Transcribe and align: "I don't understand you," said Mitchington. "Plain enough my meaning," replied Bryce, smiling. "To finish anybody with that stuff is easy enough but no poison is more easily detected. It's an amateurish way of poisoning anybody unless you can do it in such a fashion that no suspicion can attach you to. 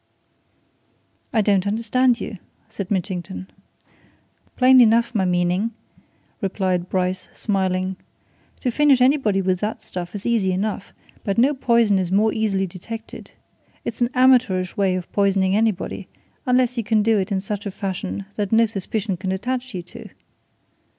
"I 1.31 1.41
don't 1.41 1.67
understand 1.67 2.19
you," 2.19 2.39
said 2.67 2.89
Mitchington. 2.89 3.47
"Plain 4.57 4.81
enough 4.81 5.13
my 5.13 5.25
meaning," 5.25 5.75
replied 6.41 6.89
Bryce, 6.89 7.29
smiling. 7.35 7.97
"To 8.61 8.71
finish 8.71 8.99
anybody 8.99 9.43
with 9.43 9.59
that 9.59 9.79
stuff 9.83 10.15
is 10.15 10.25
easy 10.25 10.51
enough 10.53 10.91
but 11.23 11.37
no 11.37 11.53
poison 11.53 11.99
is 11.99 12.11
more 12.11 12.33
easily 12.33 12.65
detected. 12.65 13.33
It's 13.85 14.01
an 14.01 14.09
amateurish 14.15 14.75
way 14.75 14.95
of 14.95 15.11
poisoning 15.11 15.55
anybody 15.55 16.07
unless 16.47 16.79
you 16.79 16.83
can 16.83 17.03
do 17.03 17.19
it 17.19 17.31
in 17.31 17.39
such 17.39 17.67
a 17.67 17.69
fashion 17.69 18.25
that 18.37 18.51
no 18.51 18.65
suspicion 18.65 19.17
can 19.17 19.31
attach 19.31 19.75
you 19.75 19.83
to. 19.83 20.09